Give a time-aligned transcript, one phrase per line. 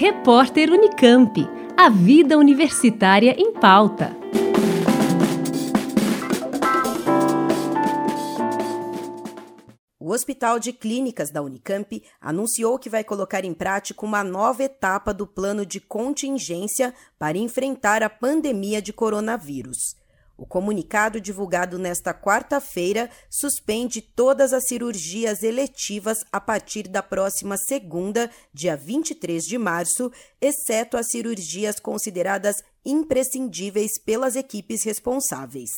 [0.00, 1.44] Repórter Unicamp.
[1.76, 4.16] A vida universitária em pauta.
[9.98, 15.12] O Hospital de Clínicas da Unicamp anunciou que vai colocar em prática uma nova etapa
[15.12, 19.97] do plano de contingência para enfrentar a pandemia de coronavírus.
[20.38, 28.30] O comunicado divulgado nesta quarta-feira suspende todas as cirurgias eletivas a partir da próxima segunda,
[28.54, 35.70] dia 23 de março, exceto as cirurgias consideradas imprescindíveis pelas equipes responsáveis.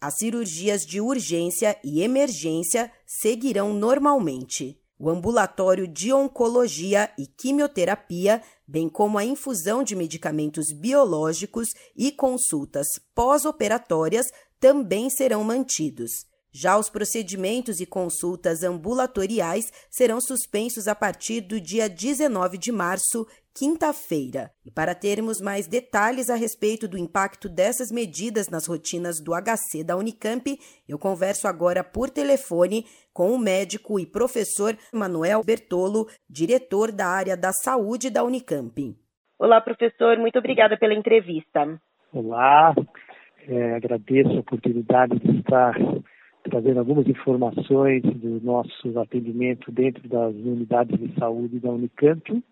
[0.00, 4.76] As cirurgias de urgência e emergência seguirão normalmente.
[4.98, 12.86] O ambulatório de oncologia e quimioterapia bem como a infusão de medicamentos biológicos e consultas
[13.14, 14.26] pós-operatórias
[14.60, 16.29] também serão mantidos.
[16.52, 23.24] Já os procedimentos e consultas ambulatoriais serão suspensos a partir do dia 19 de março,
[23.54, 24.50] quinta-feira.
[24.64, 29.84] E para termos mais detalhes a respeito do impacto dessas medidas nas rotinas do HC
[29.84, 36.90] da Unicamp, eu converso agora por telefone com o médico e professor Manuel Bertolo, diretor
[36.90, 38.96] da área da saúde da Unicamp.
[39.38, 41.80] Olá, professor, muito obrigada pela entrevista.
[42.12, 42.74] Olá,
[43.48, 45.74] é, agradeço a oportunidade de estar
[46.50, 52.42] trazendo algumas informações do nosso atendimento dentro das unidades de saúde da Unicamp.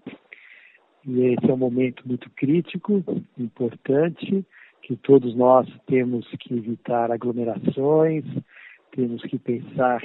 [1.06, 3.04] E esse é um momento muito crítico,
[3.36, 4.44] importante,
[4.82, 8.24] que todos nós temos que evitar aglomerações,
[8.92, 10.00] temos que pensar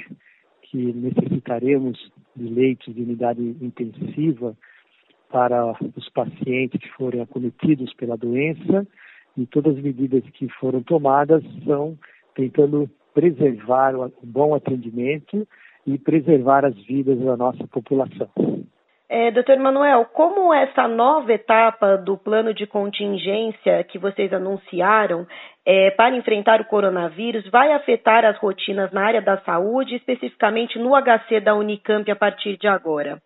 [0.62, 4.56] que necessitaremos de leitos de unidade intensiva
[5.30, 8.86] para os pacientes que forem acometidos pela doença
[9.36, 11.98] e todas as medidas que foram tomadas são
[12.34, 15.46] tentando preservar o bom atendimento
[15.86, 18.28] e preservar as vidas da nossa população.
[19.08, 25.26] É, Doutor Manuel, como essa nova etapa do plano de contingência que vocês anunciaram
[25.64, 30.94] é, para enfrentar o coronavírus vai afetar as rotinas na área da saúde, especificamente no
[31.00, 33.22] HC da Unicamp a partir de agora?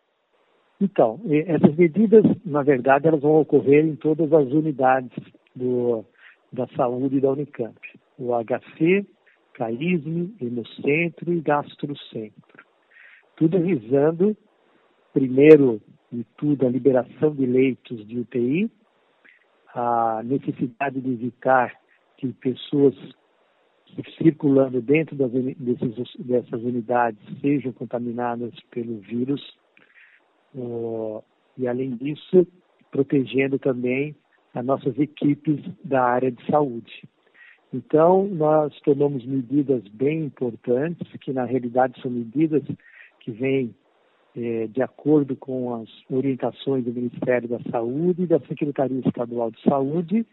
[0.80, 5.10] Então, essas medidas, na verdade, elas vão ocorrer em todas as unidades
[5.54, 6.04] do,
[6.52, 7.76] da saúde da Unicamp.
[8.18, 9.06] O HC,
[9.58, 12.64] CAISM, Hemocentro e Gastrocentro.
[13.36, 14.36] Tudo visando,
[15.12, 15.80] primeiro
[16.12, 18.70] de tudo, a liberação de leitos de UTI,
[19.74, 21.74] a necessidade de evitar
[22.16, 22.94] que pessoas
[24.16, 29.42] circulando dentro das, desses, dessas unidades sejam contaminadas pelo vírus,
[30.54, 31.22] uh,
[31.56, 32.46] e além disso,
[32.90, 34.14] protegendo também
[34.54, 37.08] as nossas equipes da área de saúde.
[37.72, 42.62] Então, nós tomamos medidas bem importantes, que na realidade são medidas
[43.20, 43.74] que vêm
[44.36, 49.60] é, de acordo com as orientações do Ministério da Saúde e da Secretaria Estadual de
[49.62, 50.26] Saúde,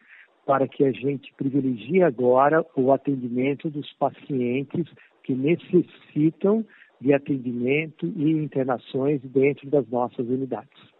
[0.45, 4.85] para que a gente privilegie agora o atendimento dos pacientes
[5.23, 6.63] que necessitam
[7.01, 10.94] de atendimento e internações dentro das nossas unidades.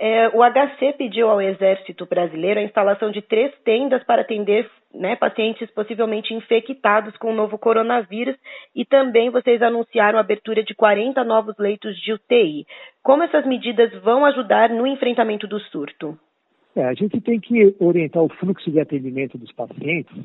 [0.00, 5.16] É, o HC pediu ao Exército Brasileiro a instalação de três tendas para atender né,
[5.16, 8.36] pacientes possivelmente infectados com o novo coronavírus
[8.76, 12.64] e também vocês anunciaram a abertura de 40 novos leitos de UTI.
[13.02, 16.16] Como essas medidas vão ajudar no enfrentamento do surto?
[16.76, 20.16] É, a gente tem que orientar o fluxo de atendimento dos pacientes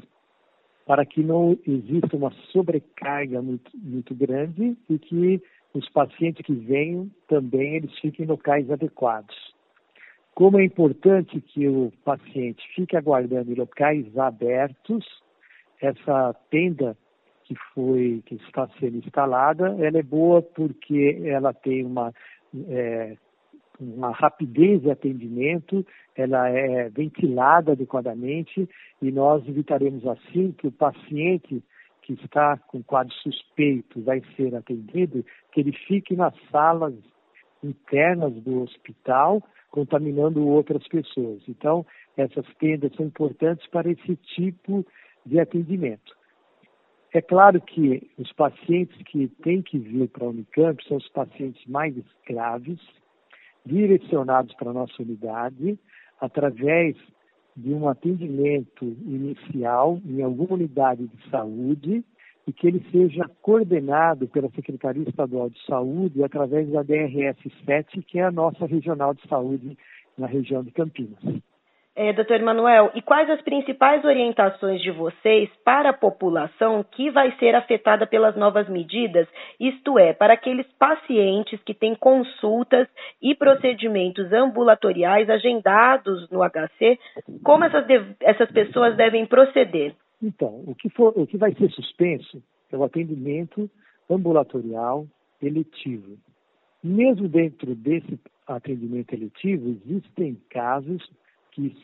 [0.85, 5.41] para que não exista uma sobrecarga muito, muito grande e que
[5.73, 9.35] os pacientes que venham também eles fiquem em locais adequados.
[10.35, 15.05] Como é importante que o paciente fique aguardando em locais abertos,
[15.79, 16.97] essa tenda
[17.44, 22.13] que foi que está sendo instalada, ela é boa porque ela tem uma
[22.69, 23.17] é,
[23.79, 25.85] uma rapidez de atendimento,
[26.16, 28.67] ela é ventilada adequadamente
[29.01, 31.61] e nós evitaremos assim que o paciente
[32.01, 36.94] que está com quadro suspeito vai ser atendido, que ele fique nas salas
[37.63, 39.41] internas do hospital
[39.74, 41.42] contaminando outras pessoas.
[41.50, 41.84] Então,
[42.16, 44.86] essas tendas são importantes para esse tipo
[45.25, 46.16] de atendimento.
[47.12, 51.66] É claro que os pacientes que têm que vir para a Unicamp são os pacientes
[51.66, 51.96] mais
[52.28, 52.80] graves,
[53.66, 55.80] direcionados para a nossa unidade,
[56.22, 56.96] através
[57.58, 62.04] de um atendimento inicial em alguma unidade de saúde,
[62.48, 68.19] e que ele seja coordenado pela Secretaria Estadual de Saúde através da DRS 7, que
[68.19, 69.78] é a nossa regional de saúde
[70.18, 71.19] na região de Campinas.
[71.95, 77.31] É, doutor Emanuel, e quais as principais orientações de vocês para a população que vai
[77.38, 79.28] ser afetada pelas novas medidas?
[79.60, 82.88] Isto é, para aqueles pacientes que têm consultas
[83.22, 86.98] e procedimentos ambulatoriais agendados no HC,
[87.44, 87.86] como essas,
[88.22, 89.94] essas pessoas devem proceder?
[90.24, 92.42] Então, o que, for, o que vai ser suspenso
[92.72, 93.70] é o atendimento
[94.10, 95.06] ambulatorial
[95.42, 96.18] eletivo.
[96.81, 98.18] Mesmo dentro desse
[98.48, 101.12] atendimento eletivo, existem casos
[101.52, 101.75] que,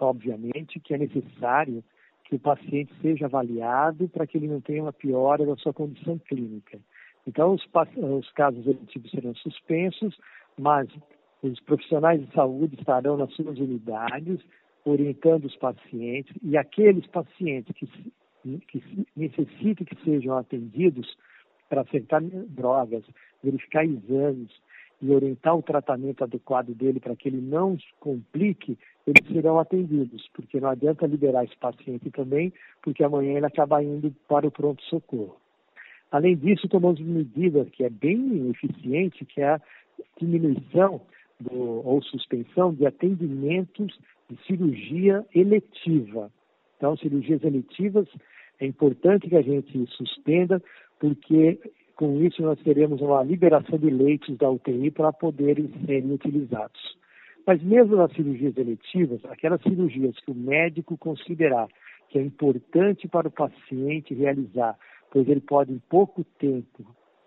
[0.00, 1.84] obviamente, que é necessário
[2.24, 6.18] que o paciente seja avaliado para que ele não tenha uma piora da sua condição
[6.18, 6.80] clínica.
[7.28, 7.64] Então, os,
[7.96, 10.18] os casos eletivos serão suspensos,
[10.58, 10.88] mas
[11.42, 14.40] os profissionais de saúde estarão nas suas unidades
[14.90, 21.16] orientando os pacientes e aqueles pacientes que, que necessitem que sejam atendidos
[21.68, 23.04] para acertar drogas,
[23.42, 24.50] verificar exames,
[25.00, 28.76] e orientar o tratamento adequado dele para que ele não complique,
[29.06, 32.52] eles serão atendidos, porque não adianta liberar esse paciente também,
[32.82, 35.36] porque amanhã ele acaba indo para o pronto-socorro.
[36.10, 39.60] Além disso, tomamos medida que é bem eficiente, que é a
[40.18, 41.00] diminuição
[41.38, 43.96] do, ou suspensão de atendimentos
[44.28, 46.30] de cirurgia eletiva.
[46.76, 48.06] Então, cirurgias eletivas
[48.60, 50.62] é importante que a gente suspenda,
[50.98, 51.58] porque
[51.98, 56.96] com isso, nós teremos uma liberação de leitos da UTI para poderem serem utilizados.
[57.44, 61.66] Mas mesmo nas cirurgias eletivas, aquelas cirurgias que o médico considerar
[62.08, 64.78] que é importante para o paciente realizar,
[65.10, 66.86] pois ele pode em pouco tempo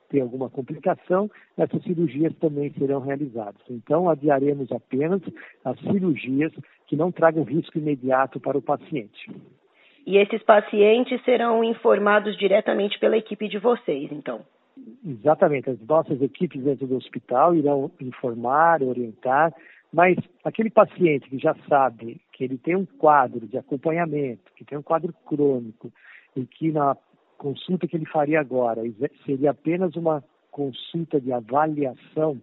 [0.10, 3.62] ter alguma complicação, essas cirurgias também serão realizadas.
[3.70, 5.22] Então, adiaremos apenas
[5.66, 6.54] as cirurgias
[6.92, 9.32] que não tragam risco imediato para o paciente.
[10.06, 14.42] E esses pacientes serão informados diretamente pela equipe de vocês, então?
[15.08, 19.54] Exatamente, as nossas equipes dentro do hospital irão informar, orientar,
[19.94, 24.78] mas aquele paciente que já sabe que ele tem um quadro de acompanhamento, que tem
[24.78, 25.94] um quadro crônico,
[26.36, 26.98] e que na
[27.38, 28.82] consulta que ele faria agora
[29.26, 30.22] seria apenas uma
[30.52, 32.42] consulta de avaliação,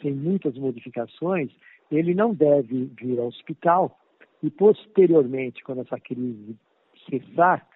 [0.00, 1.50] sem muitas modificações,
[1.90, 3.98] ele não deve vir ao hospital
[4.42, 6.56] e posteriormente, quando essa crise
[7.08, 7.66] cessar,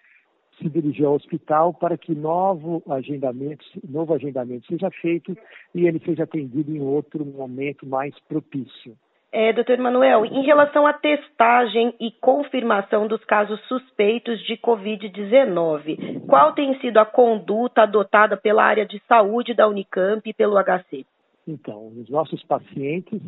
[0.58, 5.36] se dirigir ao hospital para que novo agendamento, novo agendamento seja feito
[5.74, 8.96] e ele seja atendido em outro momento mais propício.
[9.34, 16.52] É, doutor Manuel, em relação à testagem e confirmação dos casos suspeitos de Covid-19, qual
[16.52, 21.06] tem sido a conduta adotada pela área de saúde da Unicamp e pelo HC?
[21.48, 23.22] Então, os nossos pacientes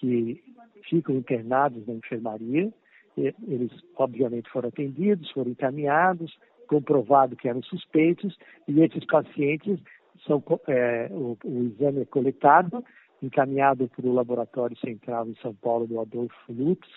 [0.00, 0.42] que
[0.88, 2.72] ficam internados na enfermaria,
[3.16, 6.36] eles obviamente foram atendidos, foram encaminhados,
[6.66, 8.36] comprovado que eram suspeitos,
[8.66, 9.78] e esses pacientes
[10.26, 12.82] são, é, o, o, exame é coletado,
[13.22, 16.88] encaminhado para o Laboratório Central em São Paulo do Adolfo Lutz,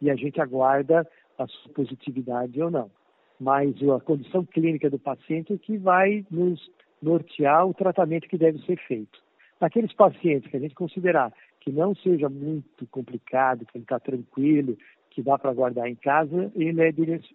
[0.00, 1.06] e a gente aguarda
[1.38, 2.90] a sua positividade ou não.
[3.38, 6.68] Mas a condição clínica do paciente é que vai nos
[7.00, 9.20] nortear o tratamento que deve ser feito.
[9.60, 14.76] Naqueles pacientes que a gente considerar que não seja muito complicado, que ele está tranquilo,
[15.10, 16.92] que dá para guardar em casa, ele é,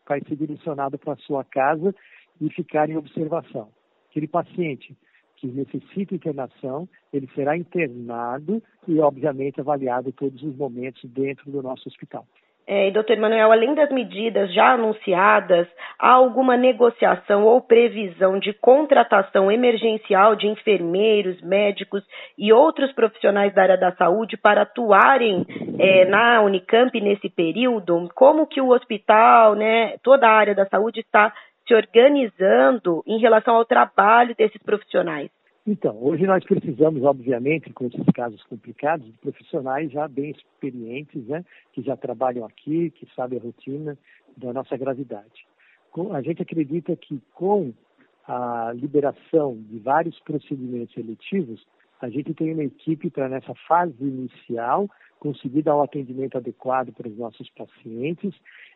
[0.07, 1.93] vai ser direcionado para a sua casa
[2.39, 3.69] e ficar em observação.
[4.09, 4.95] Aquele paciente
[5.35, 11.89] que necessita internação, ele será internado e, obviamente, avaliado todos os momentos dentro do nosso
[11.89, 12.25] hospital.
[12.65, 15.67] É, e, doutor Manuel, além das medidas já anunciadas,
[15.99, 22.03] há alguma negociação ou previsão de contratação emergencial de enfermeiros, médicos
[22.37, 25.45] e outros profissionais da área da saúde para atuarem
[25.77, 28.09] é, na Unicamp nesse período?
[28.15, 31.33] Como que o hospital, né, toda a área da saúde está
[31.67, 35.29] se organizando em relação ao trabalho desses profissionais?
[35.65, 41.45] Então, hoje nós precisamos, obviamente, com esses casos complicados, de profissionais já bem experientes, né,
[41.71, 43.97] que já trabalham aqui, que sabem a rotina
[44.35, 45.47] da nossa gravidade.
[46.11, 47.71] A gente acredita que com
[48.27, 51.65] a liberação de vários procedimentos eletivos,
[52.01, 54.89] a gente tem uma equipe para, nessa fase inicial,
[55.19, 58.33] conseguir dar um atendimento adequado para os nossos pacientes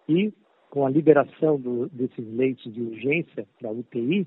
[0.07, 0.31] e,
[0.69, 4.25] com a liberação do, desses leitos de urgência da UTI,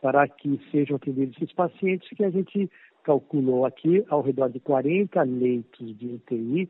[0.00, 2.70] para que sejam atendidos esses pacientes, que a gente
[3.02, 6.68] calculou aqui ao redor de 40 leitos de UTI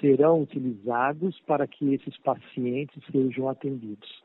[0.00, 4.22] serão utilizados para que esses pacientes sejam atendidos.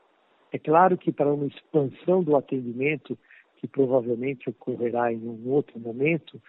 [0.52, 3.18] É claro que para uma expansão do atendimento,
[3.56, 6.40] que provavelmente ocorrerá em um outro momento,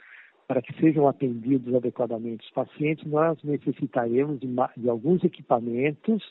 [0.47, 4.47] para que sejam atendidos adequadamente os pacientes, nós necessitaremos de,
[4.77, 6.23] de alguns equipamentos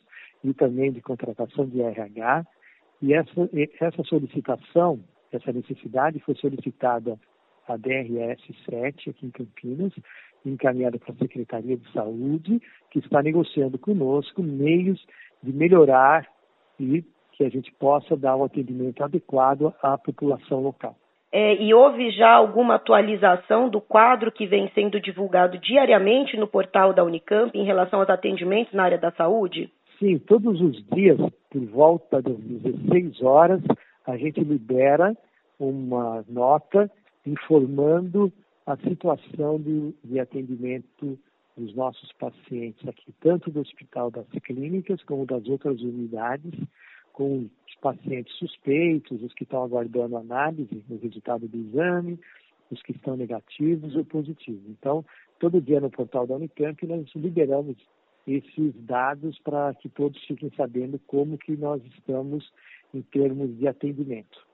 [0.45, 2.47] e também de contratação de RH.
[3.03, 3.51] E essa,
[3.81, 5.01] essa solicitação
[5.37, 7.19] essa necessidade foi solicitada
[7.67, 9.93] a DRS 7 aqui em Campinas,
[10.45, 12.61] encaminhada para a Secretaria de Saúde,
[12.91, 15.05] que está negociando conosco meios
[15.43, 16.27] de melhorar
[16.79, 20.97] e que a gente possa dar um atendimento adequado à população local.
[21.33, 26.93] É, e houve já alguma atualização do quadro que vem sendo divulgado diariamente no portal
[26.93, 29.69] da Unicamp em relação aos atendimentos na área da saúde?
[29.99, 31.19] Sim, todos os dias,
[31.51, 33.61] por volta das 16 horas,
[34.07, 35.17] a gente libera
[35.59, 36.91] uma nota
[37.27, 38.33] informando
[38.67, 41.19] a situação de, de atendimento
[41.57, 46.53] dos nossos pacientes aqui, tanto do Hospital das Clínicas como das outras unidades,
[47.13, 52.19] com os pacientes suspeitos, os que estão aguardando análise, o resultado do exame,
[52.71, 54.63] os que estão negativos ou positivos.
[54.69, 55.05] Então,
[55.39, 57.77] todo dia no portal da Unicamp nós liberamos
[58.27, 62.53] esses dados para que todos fiquem sabendo como que nós estamos
[62.93, 64.45] em termos de atendimento.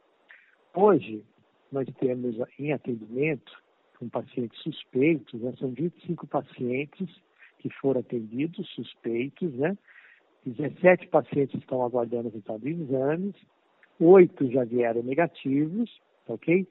[0.74, 1.24] Hoje,
[1.72, 3.52] nós temos em atendimento
[3.98, 7.08] com pacientes suspeitos, né, são 25 pacientes
[7.58, 9.76] que foram atendidos, suspeitos, né?
[10.46, 13.34] 17 pacientes estão aguardando o resultado de exames,
[14.00, 16.66] oito já vieram negativos, ok?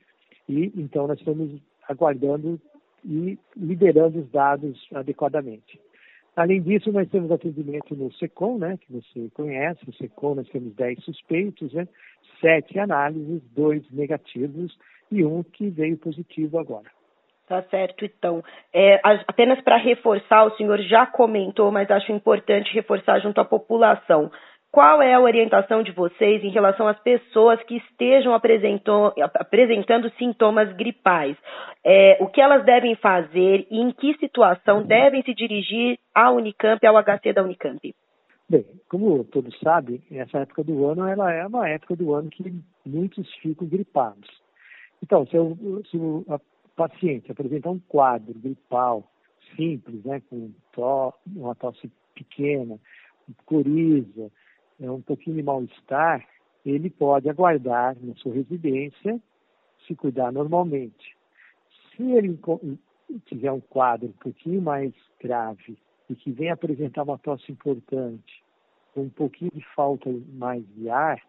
[0.48, 2.60] E então nós estamos aguardando
[3.06, 5.80] e liberando os dados adequadamente.
[6.40, 9.86] Além disso, nós temos atendimento no SECOM, né, que você conhece.
[9.86, 11.86] No SECOM nós temos 10 suspeitos, né,
[12.40, 14.78] 7 análises, 2 negativos
[15.12, 16.90] e um que veio positivo agora.
[17.46, 18.42] Tá certo, então.
[18.74, 24.32] É, apenas para reforçar, o senhor já comentou, mas acho importante reforçar junto à população.
[24.72, 31.36] Qual é a orientação de vocês em relação às pessoas que estejam apresentando sintomas gripais?
[31.84, 36.86] É, o que elas devem fazer e em que situação devem se dirigir à Unicamp,
[36.86, 37.96] ao HC da Unicamp?
[38.48, 42.54] Bem, como todos sabem, essa época do ano ela é uma época do ano que
[42.86, 44.30] muitos ficam gripados.
[45.02, 45.58] Então, se, eu,
[45.90, 45.98] se
[46.30, 46.40] a
[46.76, 49.04] paciente apresentar um quadro gripal
[49.56, 52.78] simples, né, com to, uma tosse pequena,
[53.46, 54.32] coriza,
[54.80, 56.26] um pouquinho de mal-estar,
[56.66, 59.20] ele pode aguardar na sua residência,
[59.86, 61.18] se cuidar normalmente.
[61.96, 62.40] Se ele
[63.26, 65.78] tiver um quadro um pouquinho mais grave
[66.10, 68.44] e que vem apresentar uma tosse importante,
[68.96, 71.22] um pouquinho de falta mais de ar,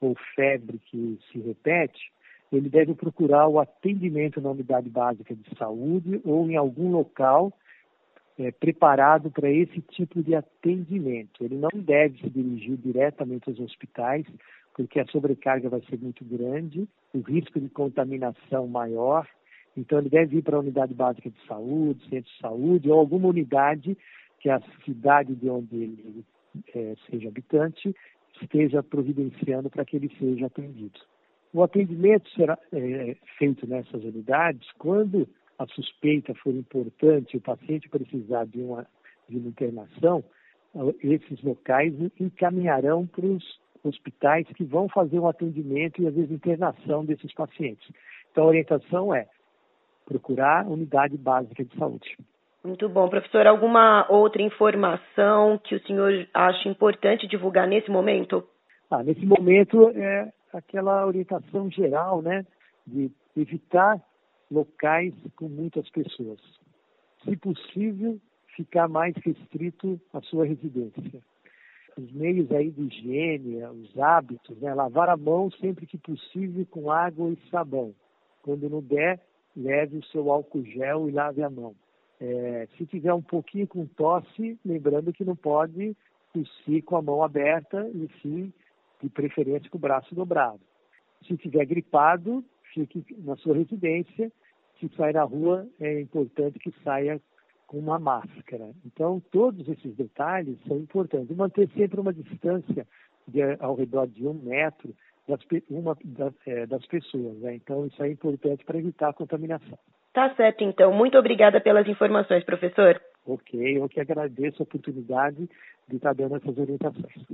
[0.00, 2.10] ou febre que se repete,
[2.50, 7.52] ele deve procurar o atendimento na unidade básica de saúde ou em algum local
[8.38, 11.44] é, preparado para esse tipo de atendimento.
[11.44, 14.26] Ele não deve se dirigir diretamente aos hospitais,
[14.74, 19.26] porque a sobrecarga vai ser muito grande, o risco de contaminação maior.
[19.76, 23.28] Então, ele deve ir para a unidade básica de saúde, centro de saúde ou alguma
[23.28, 23.96] unidade
[24.38, 26.24] que a cidade de onde ele
[26.74, 27.94] é, seja habitante
[28.40, 30.98] esteja providenciando para que ele seja atendido.
[31.52, 35.28] O atendimento será é, feito nessas unidades quando
[35.60, 38.86] a suspeita for importante, o paciente precisar de uma,
[39.28, 40.24] de uma internação,
[41.02, 47.04] esses locais encaminharão para os hospitais que vão fazer um atendimento e, às vezes, internação
[47.04, 47.86] desses pacientes.
[48.30, 49.26] Então, a orientação é
[50.06, 52.16] procurar unidade básica de saúde.
[52.64, 53.08] Muito bom.
[53.10, 58.46] Professor, alguma outra informação que o senhor acha importante divulgar nesse momento?
[58.90, 62.46] Ah, nesse momento, é, aquela orientação geral, né,
[62.86, 64.00] de evitar
[64.50, 66.40] locais com muitas pessoas.
[67.24, 68.18] Se possível,
[68.56, 71.22] ficar mais restrito à sua residência.
[71.96, 76.90] Os meios aí de higiene, os hábitos, né, lavar a mão sempre que possível com
[76.90, 77.94] água e sabão.
[78.42, 79.20] Quando não der,
[79.56, 81.74] leve o seu álcool gel e lave a mão.
[82.20, 85.96] É, se tiver um pouquinho com tosse, lembrando que não pode
[86.32, 88.52] tossir com a mão aberta e sim
[89.02, 90.60] de preferência com o braço dobrado.
[91.26, 94.30] Se estiver gripado, fique na sua residência.
[94.78, 97.20] Se sair na rua, é importante que saia
[97.66, 98.70] com uma máscara.
[98.84, 101.36] Então, todos esses detalhes são importantes.
[101.36, 102.86] manter sempre uma distância
[103.28, 104.94] de, ao redor de um metro
[105.28, 107.38] das, uma, das, é, das pessoas.
[107.38, 107.54] Né?
[107.54, 109.78] Então, isso é importante para evitar a contaminação.
[110.12, 110.92] Tá certo, então.
[110.92, 113.00] Muito obrigada pelas informações, professor.
[113.24, 115.48] Ok, eu que agradeço a oportunidade
[115.88, 117.24] de estar dando essas orientações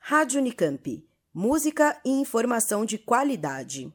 [0.00, 1.06] Rádio Unicamp.
[1.32, 3.94] Música e informação de qualidade.